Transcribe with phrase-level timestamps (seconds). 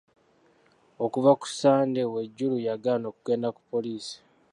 [1.05, 4.17] Okuva ku Sande Wejuru yagaana okugenda ku poliisi.